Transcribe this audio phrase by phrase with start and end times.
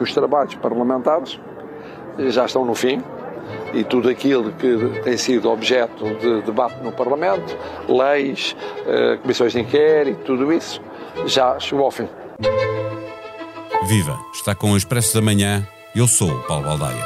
[0.00, 1.38] Os trabalhos parlamentares
[2.30, 3.02] já estão no fim
[3.74, 9.60] e tudo aquilo que tem sido objeto de debate no Parlamento, leis, eh, comissões de
[9.60, 10.80] inquérito, tudo isso,
[11.26, 12.08] já chegou ao fim.
[13.86, 14.18] Viva!
[14.32, 15.66] Está com o Expresso da Manhã.
[15.94, 17.04] Eu sou o Paulo Baldaia.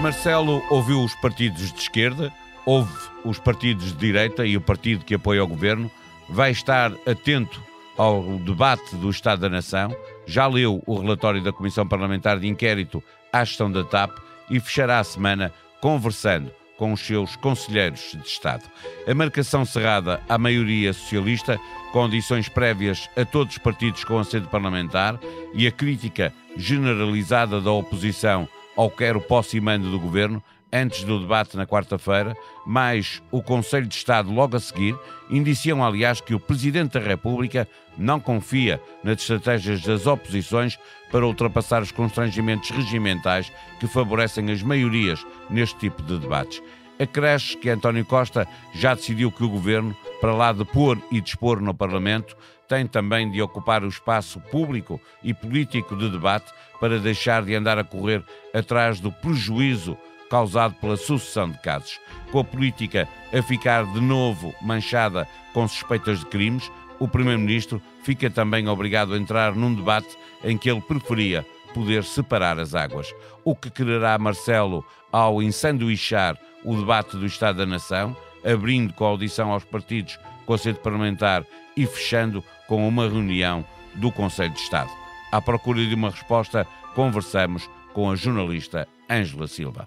[0.00, 2.32] Marcelo ouviu os partidos de esquerda,
[2.64, 2.92] ouve
[3.24, 5.90] os partidos de direita e o partido que apoia o governo,
[6.32, 7.62] vai estar atento
[7.96, 9.94] ao debate do Estado da Nação,
[10.26, 14.16] já leu o relatório da Comissão Parlamentar de Inquérito à gestão da TAP
[14.50, 18.64] e fechará a semana conversando com os seus conselheiros de Estado.
[19.06, 21.60] A marcação cerrada à maioria socialista,
[21.92, 25.20] condições prévias a todos os partidos com assento parlamentar
[25.54, 31.20] e a crítica generalizada da oposição ao quero posse e mando do governo antes do
[31.20, 34.96] debate na quarta-feira, mais o Conselho de Estado logo a seguir,
[35.28, 40.78] indiciam, aliás, que o Presidente da República não confia nas estratégias das oposições
[41.10, 46.62] para ultrapassar os constrangimentos regimentais que favorecem as maiorias neste tipo de debates.
[46.98, 51.60] Acresce que António Costa já decidiu que o governo, para lá de pôr e dispor
[51.60, 52.36] no Parlamento,
[52.68, 56.50] tem também de ocupar o espaço público e político de debate
[56.80, 59.98] para deixar de andar a correr atrás do prejuízo
[60.32, 62.00] causado pela sucessão de casos.
[62.30, 63.06] Com a política
[63.38, 69.18] a ficar de novo manchada com suspeitas de crimes, o Primeiro-Ministro fica também obrigado a
[69.18, 73.14] entrar num debate em que ele preferia poder separar as águas.
[73.44, 74.82] O que quererá Marcelo
[75.12, 80.54] ao ensanduichar o debate do Estado da Nação, abrindo com a audição aos partidos com
[80.54, 81.44] assento parlamentar
[81.76, 83.66] e fechando com uma reunião
[83.96, 84.90] do Conselho de Estado.
[85.30, 89.86] À procura de uma resposta, conversamos com a jornalista Ângela Silva.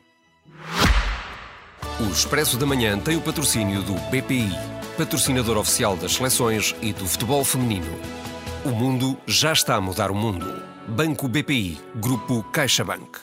[1.97, 4.51] O Expresso da Manhã tem o patrocínio do BPI,
[4.97, 7.88] patrocinador oficial das seleções e do futebol feminino.
[8.65, 10.61] O mundo já está a mudar o mundo.
[10.89, 13.17] Banco BPI, Grupo CaixaBank.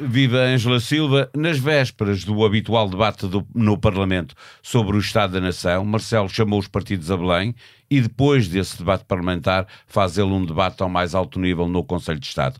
[0.00, 1.30] Viva Ângela Silva.
[1.36, 6.58] Nas vésperas do habitual debate do, no Parlamento sobre o Estado da Nação, Marcelo chamou
[6.58, 7.54] os partidos a Belém
[7.90, 12.18] e depois desse debate parlamentar faz ele um debate ao mais alto nível no Conselho
[12.18, 12.58] de Estado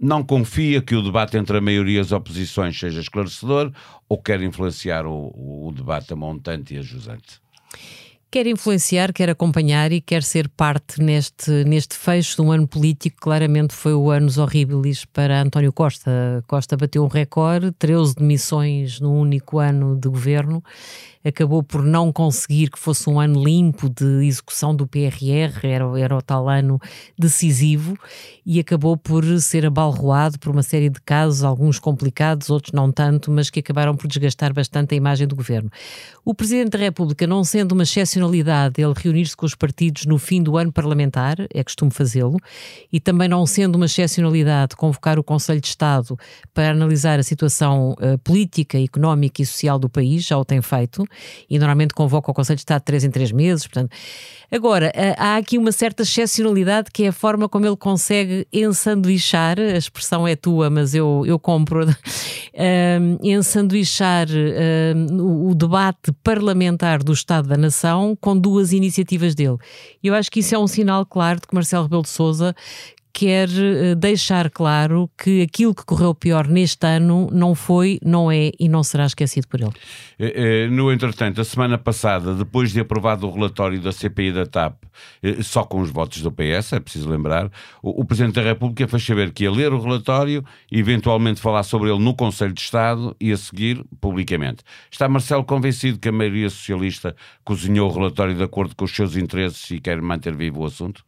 [0.00, 3.70] não confia que o debate entre a maioria e as oposições seja esclarecedor
[4.08, 7.40] ou quer influenciar o, o debate a montante e a jusante?
[8.32, 13.16] Quer influenciar, quer acompanhar e quer ser parte neste, neste fecho de um ano político.
[13.20, 16.44] Claramente foi o anos horríveis para António Costa.
[16.46, 20.62] Costa bateu um recorde, 13 demissões no único ano de governo
[21.24, 26.16] acabou por não conseguir que fosse um ano limpo de execução do PRR, era, era
[26.16, 26.80] o tal ano
[27.18, 27.96] decisivo,
[28.44, 33.30] e acabou por ser abalroado por uma série de casos, alguns complicados, outros não tanto,
[33.30, 35.70] mas que acabaram por desgastar bastante a imagem do governo.
[36.24, 37.84] O Presidente da República, não sendo uma
[38.20, 42.36] excepcionalidade ele reunir-se com os partidos no fim do ano parlamentar, é costume fazê-lo,
[42.92, 46.18] e também não sendo uma excepcionalidade convocar o Conselho de Estado
[46.52, 51.04] para analisar a situação uh, política, económica e social do país, já o tem feito,
[51.48, 53.66] e normalmente convoca o Conselho de Estado de três em três meses.
[53.66, 53.90] Portanto,
[54.50, 59.76] agora, há aqui uma certa excepcionalidade que é a forma como ele consegue ensanduichar, a
[59.76, 67.48] expressão é tua, mas eu, eu compro, um, ensanduichar um, o debate parlamentar do Estado
[67.48, 69.56] da Nação com duas iniciativas dele.
[70.02, 72.54] Eu acho que isso é um sinal claro de que Marcelo Rebelo de Sousa
[73.12, 78.50] quer eh, deixar claro que aquilo que correu pior neste ano não foi, não é
[78.58, 79.72] e não será esquecido por ele.
[80.18, 84.46] Eh, eh, no entretanto, a semana passada, depois de aprovado o relatório da CPI da
[84.46, 84.84] TAP,
[85.42, 87.50] só com os votos do PS, é preciso lembrar,
[87.82, 91.90] o, Presidente da República fez saber que ia ler o relatório e eventualmente falar sobre
[91.90, 94.62] ele no Conselho de Estado e a seguir publicamente.
[94.90, 99.16] Está Marcelo convencido que a maioria socialista cozinhou o relatório de acordo com os seus
[99.16, 101.04] interesses e quer manter vivo o assunto?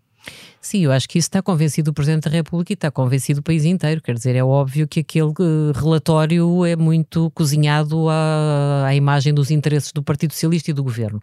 [0.63, 3.43] Sim, eu acho que isso está convencido o Presidente da República e está convencido o
[3.43, 4.01] país inteiro.
[4.01, 9.51] Quer dizer, é óbvio que aquele eh, relatório é muito cozinhado à, à imagem dos
[9.51, 11.21] interesses do Partido Socialista e do Governo.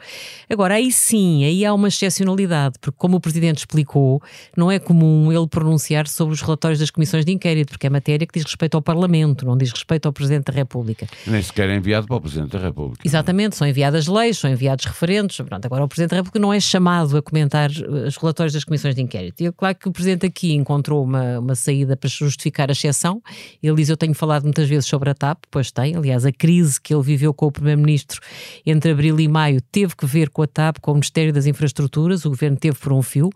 [0.49, 4.21] Agora, aí sim, aí há uma excepcionalidade, porque como o Presidente explicou,
[4.57, 8.27] não é comum ele pronunciar sobre os relatórios das comissões de inquérito, porque é matéria
[8.27, 11.07] que diz respeito ao Parlamento, não diz respeito ao Presidente da República.
[11.25, 13.07] Nem sequer é enviado para o Presidente da República.
[13.07, 15.37] Exatamente, são enviadas leis, são enviados referentes.
[15.37, 18.88] Pronto, agora, o Presidente da República não é chamado a comentar os relatórios das comissões
[18.89, 19.41] comissões de inquérito.
[19.41, 23.21] E claro que o Presidente aqui encontrou uma, uma saída para justificar a exceção.
[23.61, 25.95] Ele diz: Eu tenho falado muitas vezes sobre a TAP, pois tem.
[25.95, 28.19] Aliás, a crise que ele viveu com o Primeiro-Ministro
[28.65, 32.25] entre abril e maio teve que ver com a TAP, com o Ministério das Infraestruturas.
[32.25, 33.29] O governo teve por um fio.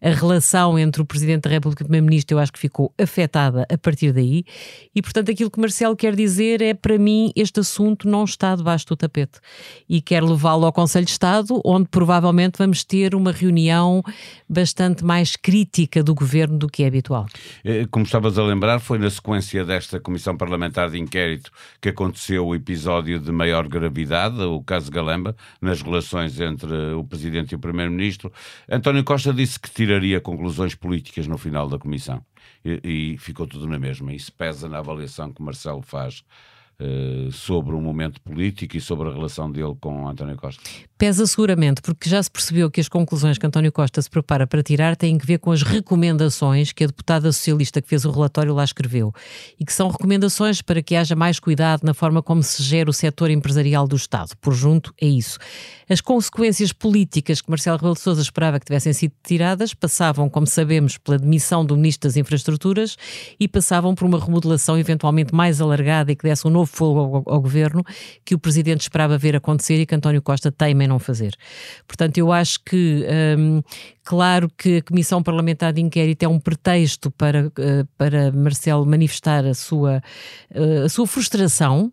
[0.00, 3.66] A relação entre o Presidente da República e o Primeiro-Ministro, eu acho que ficou afetada
[3.70, 4.44] a partir daí.
[4.94, 8.86] E, portanto, aquilo que Marcelo quer dizer é: para mim, este assunto não está debaixo
[8.86, 9.38] do tapete.
[9.88, 14.02] E quer levá-lo ao Conselho de Estado, onde provavelmente vamos ter uma reunião
[14.48, 17.26] bastante mais crítica do governo do que é habitual.
[17.64, 21.50] Eh, como estavas a lembrar, foi na sequência desta Comissão Parlamentar de Inquérito
[21.80, 27.52] que aconteceu o episódio de maior gravidade, o caso Galamba, nas relações entre o Presidente
[27.52, 28.32] e o Primeiro-Ministro.
[28.68, 32.22] António Costa disse que tiraria conclusões políticas no final da Comissão.
[32.64, 34.12] E, e ficou tudo na mesma.
[34.12, 36.22] Isso pesa na avaliação que Marcelo faz
[36.78, 40.62] eh, sobre o momento político e sobre a relação dele com António Costa?
[41.00, 44.62] Pesa seguramente, porque já se percebeu que as conclusões que António Costa se prepara para
[44.62, 48.52] tirar têm que ver com as recomendações que a deputada socialista que fez o relatório
[48.52, 49.10] lá escreveu
[49.58, 52.92] e que são recomendações para que haja mais cuidado na forma como se gera o
[52.92, 54.36] setor empresarial do Estado.
[54.42, 55.38] Por junto, é isso.
[55.88, 60.46] As consequências políticas que Marcelo Rebelo de Sousa esperava que tivessem sido tiradas passavam, como
[60.46, 62.96] sabemos, pela demissão do Ministro das Infraestruturas
[63.40, 67.34] e passavam por uma remodelação eventualmente mais alargada e que desse um novo fogo ao,
[67.34, 67.82] ao, governo
[68.22, 71.34] que o Presidente esperava ver acontecer e que António Costa teima não fazer.
[71.86, 73.06] Portanto, eu acho que,
[73.38, 73.62] hum,
[74.10, 79.46] claro que a Comissão Parlamentar de Inquérito é um pretexto para, uh, para Marcelo manifestar
[79.46, 80.02] a sua,
[80.52, 81.92] uh, a sua frustração,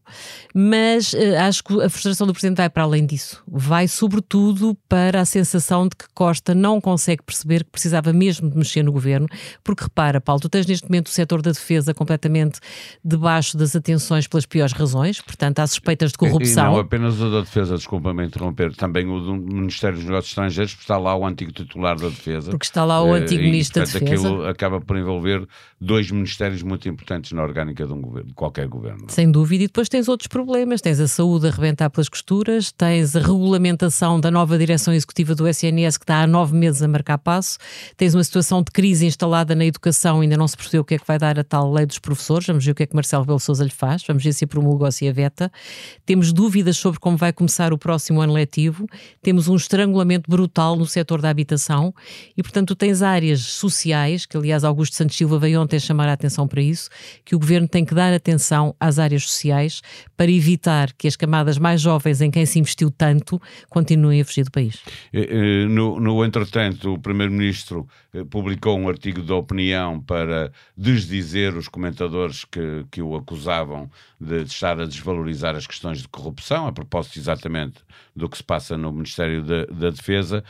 [0.52, 1.18] mas uh,
[1.48, 3.44] acho que a frustração do Presidente vai para além disso.
[3.48, 8.58] Vai, sobretudo, para a sensação de que Costa não consegue perceber que precisava mesmo de
[8.58, 9.28] mexer no governo,
[9.64, 12.60] porque repara, Paulo, tu tens neste momento o setor da defesa completamente
[13.06, 16.72] debaixo das atenções pelas piores razões, portanto, há suspeitas de corrupção.
[16.72, 20.74] E não apenas o da defesa, desculpa-me interromper, também o do Ministério dos Negócios Estrangeiros,
[20.74, 22.51] porque está lá o antigo titular da defesa.
[22.51, 24.27] Porque está lá o eh, antigo e, ministro portanto, da defesa.
[24.27, 25.48] aquilo acaba por envolver
[25.80, 29.06] dois ministérios muito importantes na orgânica de, um governo, de qualquer governo.
[29.09, 33.15] Sem dúvida, e depois tens outros problemas, tens a saúde a rebentar pelas costuras, tens
[33.15, 37.18] a regulamentação da nova direção executiva do SNS que está há nove meses a marcar
[37.18, 37.57] passo,
[37.95, 40.98] tens uma situação de crise instalada na educação, ainda não se percebeu o que é
[40.98, 43.24] que vai dar a tal lei dos professores, vamos ver o que é que Marcelo
[43.24, 45.51] Rebelo Sousa lhe faz, vamos ver se promulga ou se a veta.
[46.06, 48.88] Temos dúvidas sobre como vai começar o próximo ano letivo,
[49.21, 51.87] temos um estrangulamento brutal no setor da habitação
[52.36, 56.13] e, portanto, tu tens áreas sociais, que aliás Augusto Santos Silva veio ontem chamar a
[56.13, 56.89] atenção para isso,
[57.24, 59.81] que o governo tem que dar atenção às áreas sociais
[60.16, 64.44] para evitar que as camadas mais jovens em quem se investiu tanto continuem a fugir
[64.44, 64.81] do país.
[65.13, 71.56] Eh, eh, no, no entretanto, o Primeiro-Ministro eh, publicou um artigo de opinião para desdizer
[71.56, 76.72] os comentadores que, que o acusavam de estar a desvalorizar as questões de corrupção, a
[76.72, 77.81] propósito exatamente
[78.16, 80.44] do que se passa no Ministério da, da Defesa.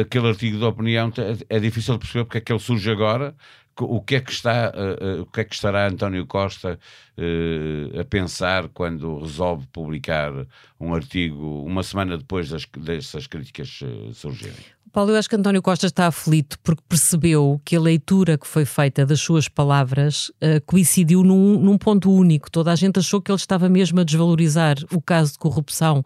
[0.00, 1.12] Aquele artigo de opinião
[1.48, 3.34] é difícil de perceber porque é que ele surge agora,
[3.78, 6.78] o que é que está uh, uh, o que é que estará António Costa
[7.18, 10.32] uh, a pensar quando resolve publicar
[10.80, 13.80] um artigo uma semana depois das, dessas críticas
[14.14, 14.75] surgirem?
[14.92, 18.64] Paulo, eu acho que António Costa está aflito porque percebeu que a leitura que foi
[18.64, 22.50] feita das suas palavras uh, coincidiu num, num, ponto único.
[22.50, 26.02] Toda a gente achou que ele estava mesmo a desvalorizar o caso de corrupção,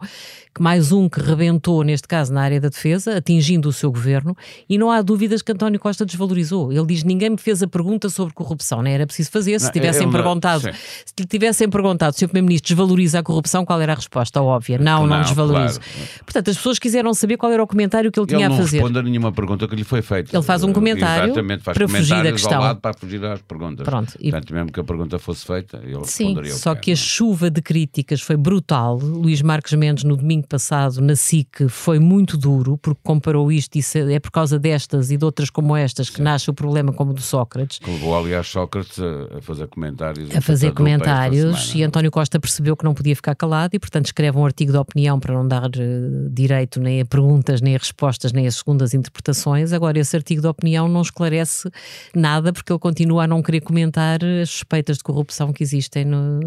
[0.53, 4.35] que mais um que rebentou, neste caso, na área da defesa, atingindo o seu governo,
[4.67, 6.73] e não há dúvidas que António Costa desvalorizou.
[6.73, 9.57] Ele diz: ninguém me fez a pergunta sobre corrupção, era preciso fazer.
[9.59, 13.79] Se não, tivessem perguntado, não, se lhe tivessem perguntado o Primeiro-Ministro desvaloriza a corrupção, qual
[13.79, 14.41] era a resposta?
[14.41, 15.79] Óbvia: não, não, não desvalorizo.
[15.79, 16.23] Claro.
[16.25, 18.70] Portanto, as pessoas quiseram saber qual era o comentário que ele, ele tinha a fazer
[18.71, 20.35] responde a nenhuma pergunta que lhe foi feita.
[20.35, 22.57] Ele faz um comentário Exatamente, faz para fugir da questão.
[22.57, 23.85] Ao lado para fugir às perguntas.
[23.85, 24.13] Pronto.
[24.19, 24.31] E...
[24.31, 27.49] Portanto, mesmo que a pergunta fosse feita, ele Sim, responderia só que, que a chuva
[27.49, 28.97] de críticas foi brutal.
[28.97, 33.81] Luís Marques Mendes, no domingo passado, na SIC, foi muito duro, porque comparou isto e
[34.13, 36.23] é por causa destas e de outras como estas que Sim.
[36.23, 37.79] nasce o problema como do Sócrates.
[37.79, 40.35] Que levou, aliás, Sócrates a, fazer comentários.
[40.35, 44.37] A fazer comentários e António Costa percebeu que não podia ficar calado e, portanto, escreve
[44.37, 48.31] um artigo de opinião para não dar uh, direito nem a perguntas, nem a respostas,
[48.31, 49.73] nem a segundas interpretações.
[49.73, 51.69] Agora, esse artigo de opinião não esclarece
[52.15, 56.39] nada porque ele continua a não querer comentar as suspeitas de corrupção que existem no,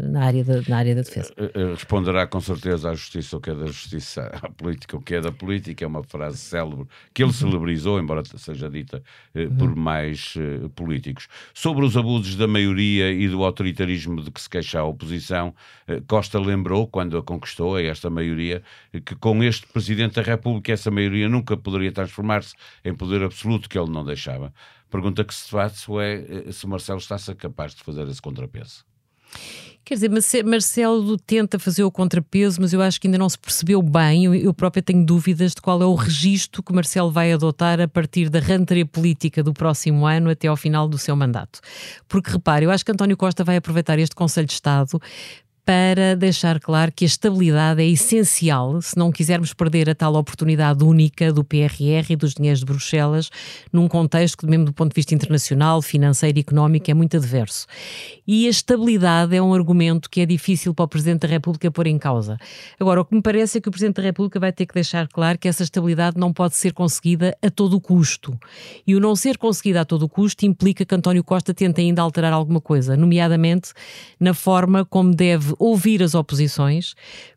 [0.00, 1.32] na, área da, na área da defesa.
[1.36, 5.00] Eh, eh, responderá com certeza à justiça o que é da justiça, à política o
[5.00, 5.84] que é da política.
[5.84, 9.02] É uma frase célebre que ele celebrizou, embora seja dita
[9.34, 9.76] eh, por uhum.
[9.76, 11.28] mais eh, políticos.
[11.52, 15.54] Sobre os abusos da maioria e do autoritarismo de que se queixa a oposição,
[15.86, 18.62] eh, Costa lembrou, quando a conquistou, a esta maioria,
[19.04, 23.78] que com este Presidente da República essa maioria nunca poderia transformar-se em poder absoluto que
[23.78, 24.52] ele não deixava.
[24.90, 28.84] Pergunta que se faz é se Marcelo está-se capaz de fazer esse contrapeso.
[29.86, 33.80] Quer dizer, Marcelo tenta fazer o contrapeso, mas eu acho que ainda não se percebeu
[33.80, 34.24] bem.
[34.24, 38.28] Eu, própria tenho dúvidas de qual é o registro que Marcelo vai adotar a partir
[38.28, 41.60] da rentrée política do próximo ano até ao final do seu mandato.
[42.08, 45.00] Porque repare, eu acho que António Costa vai aproveitar este Conselho de Estado
[45.66, 50.84] para deixar claro que a estabilidade é essencial se não quisermos perder a tal oportunidade
[50.84, 53.30] única do PRR e dos dinheiros de Bruxelas
[53.72, 57.66] num contexto que, mesmo do ponto de vista internacional, financeiro e económico, é muito adverso.
[58.24, 61.88] E a estabilidade é um argumento que é difícil para o Presidente da República pôr
[61.88, 62.38] em causa.
[62.78, 65.08] Agora, o que me parece é que o Presidente da República vai ter que deixar
[65.08, 68.38] claro que essa estabilidade não pode ser conseguida a todo custo.
[68.86, 72.32] E o não ser conseguida a todo custo implica que António Costa tente ainda alterar
[72.32, 73.72] alguma coisa, nomeadamente
[74.20, 76.94] na forma como deve ouvir as oposições,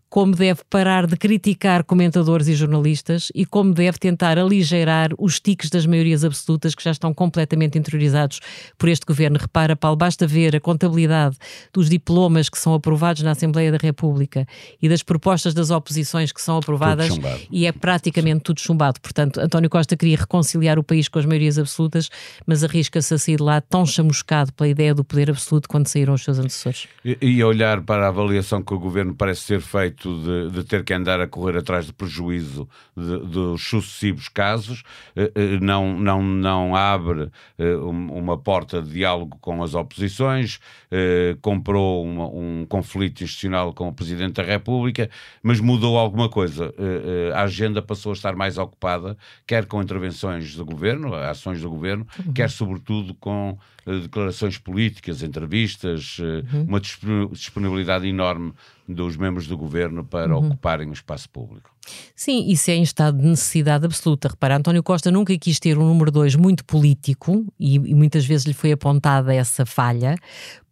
[0.10, 5.70] como deve parar de criticar comentadores e jornalistas e como deve tentar aligeirar os tiques
[5.70, 8.40] das maiorias absolutas que já estão completamente interiorizados
[8.78, 9.38] por este governo.
[9.40, 11.38] Repara, Paulo, basta ver a contabilidade
[11.72, 14.48] dos diplomas que são aprovados na Assembleia da República
[14.82, 17.10] e das propostas das oposições que são aprovadas
[17.52, 19.00] e é praticamente tudo chumbado.
[19.00, 22.10] Portanto, António Costa queria reconciliar o país com as maiorias absolutas,
[22.48, 26.16] mas arrisca-se a sair de lá tão chamuscado pela ideia do poder absoluto quando saíram
[26.16, 26.88] os seus antecessores.
[27.06, 30.84] E, e olhar para a avaliação que o governo parece ter feito de, de, ter
[30.84, 34.84] que andar a correr atrás de prejuízo de, dos sucessivos casos,
[35.16, 40.60] eh, eh, não, não, não abre eh, uma porta de diálogo com as oposições,
[41.42, 45.10] comprou uma, um conflito institucional com o Presidente da República,
[45.44, 46.74] mas mudou alguma coisa.
[47.36, 52.08] A agenda passou a estar mais ocupada, quer com intervenções do governo, ações do governo,
[52.26, 52.34] uhum.
[52.34, 53.58] quer sobretudo com
[54.02, 56.64] declarações políticas, entrevistas, uhum.
[56.68, 58.54] uma disponibilidade enorme
[58.88, 60.48] dos membros do governo para uhum.
[60.48, 61.72] ocuparem o espaço público.
[62.16, 64.30] Sim, isso é em estado de necessidade absoluta.
[64.30, 68.46] Repara, António Costa nunca quis ter um número dois muito político e, e muitas vezes
[68.46, 70.16] lhe foi apontada essa falha,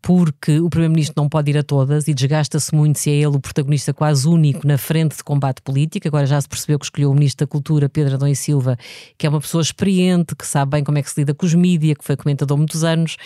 [0.02, 3.40] porque o Primeiro-Ministro não pode ir a todas e desgasta-se muito se é ele o
[3.40, 6.08] protagonista quase único na frente de combate político.
[6.08, 8.78] Agora já se percebeu que escolheu o Ministro da Cultura, Pedro Adão e Silva,
[9.18, 11.54] que é uma pessoa experiente, que sabe bem como é que se lida com os
[11.54, 13.18] mídias, que foi comentador muitos anos,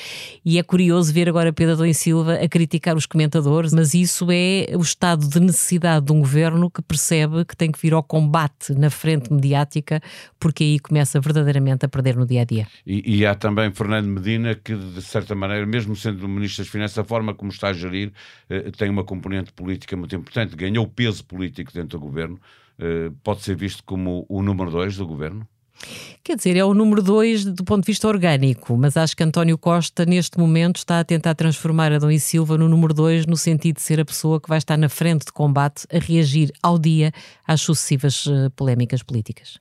[0.44, 4.28] e é curioso ver agora Pedro Adão e Silva a criticar os comentadores, mas isso
[4.32, 8.04] é o estado de necessidade de um governo que percebe que tem que vir ao
[8.04, 10.02] combate na frente mediática,
[10.40, 12.68] porque aí começa verdadeiramente a perder no dia a dia.
[12.86, 16.98] E, e há também Fernando Medina, que de certa maneira, mesmo sendo Ministro das Finanças,
[16.98, 18.12] a forma como está a gerir
[18.50, 22.40] eh, tem uma componente política muito importante, ganhou peso político dentro do governo.
[22.80, 25.48] Eh, pode ser visto como o número dois do governo?
[26.24, 29.58] Quer dizer, é o número dois do ponto de vista orgânico, mas acho que António
[29.58, 33.78] Costa, neste momento, está a tentar transformar Adão e Silva no número dois, no sentido
[33.78, 37.12] de ser a pessoa que vai estar na frente de combate a reagir ao dia
[37.48, 39.60] às sucessivas uh, polémicas políticas.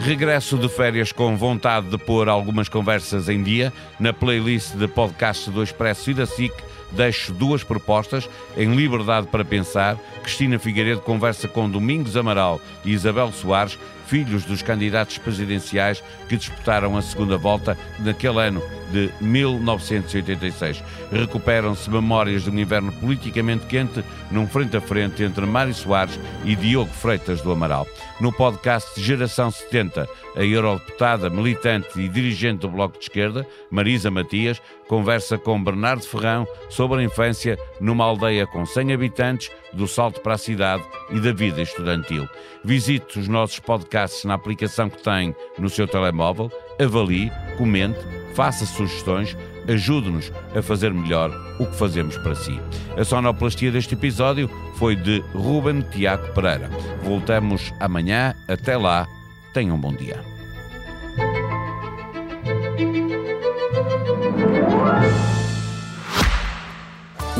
[0.00, 5.50] Regresso de férias com vontade de pôr algumas conversas em dia na playlist de podcast
[5.50, 6.54] do Expresso e da SIC
[6.92, 9.98] deixo duas propostas em Liberdade para Pensar.
[10.22, 13.78] Cristina Figueiredo conversa com Domingos Amaral e Isabel Soares,
[14.08, 20.82] filhos dos candidatos presidenciais que disputaram a segunda volta naquele ano de 1986.
[21.12, 26.56] Recuperam-se memórias de um inverno politicamente quente num frente a frente entre Mário Soares e
[26.56, 27.86] Diogo Freitas do Amaral.
[28.18, 34.60] No podcast Geração 70, a eurodeputada, militante e dirigente do Bloco de Esquerda, Marisa Matias,
[34.88, 40.34] conversa com Bernardo Ferrão sobre a infância numa aldeia com 100 habitantes, do salto para
[40.34, 42.28] a cidade e da vida estudantil.
[42.64, 47.98] Visite os nossos podcasts na aplicação que tem no seu telemóvel, avalie, comente,
[48.34, 49.36] faça sugestões,
[49.68, 52.58] ajude-nos a fazer melhor o que fazemos para si.
[52.96, 56.70] A sonoplastia deste episódio foi de Ruben Tiago Pereira.
[57.02, 58.34] Voltamos amanhã.
[58.46, 59.06] Até lá.
[59.52, 60.37] Tenham um bom dia.